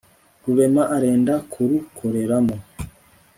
rurema 0.43 0.83
arenda 0.95 1.33
kurukoreramo 1.51 2.55